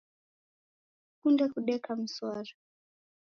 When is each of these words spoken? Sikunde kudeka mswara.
Sikunde 1.05 1.45
kudeka 1.53 1.91
mswara. 1.99 2.53